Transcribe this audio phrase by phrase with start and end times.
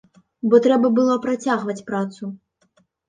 [0.53, 2.23] Бо трэба было працягваць працу.